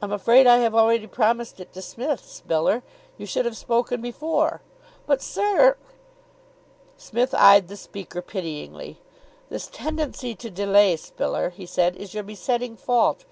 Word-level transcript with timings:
"I'm 0.00 0.12
afraid 0.12 0.46
I 0.46 0.58
have 0.58 0.76
already 0.76 1.08
promised 1.08 1.58
it 1.58 1.72
to 1.72 1.82
Smith, 1.82 2.24
Spiller. 2.24 2.84
You 3.18 3.26
should 3.26 3.46
have 3.46 3.56
spoken 3.56 4.00
before." 4.00 4.62
"But, 5.08 5.20
sir" 5.22 5.76
Psmith 6.96 7.34
eyed 7.34 7.66
the 7.66 7.76
speaker 7.76 8.22
pityingly. 8.22 9.00
"This 9.48 9.66
tendency 9.66 10.36
to 10.36 10.50
delay, 10.50 10.94
Spiller," 10.94 11.50
he 11.50 11.66
said, 11.66 11.96
"is 11.96 12.14
your 12.14 12.22
besetting 12.22 12.76
fault. 12.76 13.24